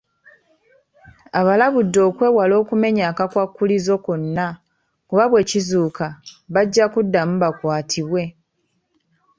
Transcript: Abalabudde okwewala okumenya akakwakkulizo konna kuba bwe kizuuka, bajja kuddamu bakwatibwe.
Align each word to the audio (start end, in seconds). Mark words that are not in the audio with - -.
Abalabudde 1.39 1.99
okwewala 2.09 2.53
okumenya 2.61 3.03
akakwakkulizo 3.11 3.95
konna 4.05 4.47
kuba 5.07 5.25
bwe 5.29 5.41
kizuuka, 5.49 6.07
bajja 6.53 6.85
kuddamu 6.93 7.33
bakwatibwe. 7.43 8.23